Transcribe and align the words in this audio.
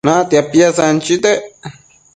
Natia 0.07 0.41
piasanchitec 0.51 1.25